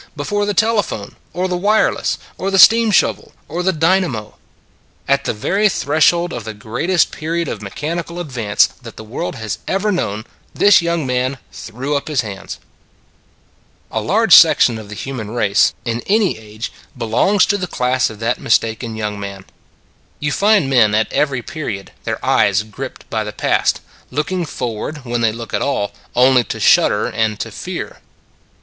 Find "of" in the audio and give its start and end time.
6.33-6.43, 7.47-7.61, 14.79-14.89, 18.09-18.17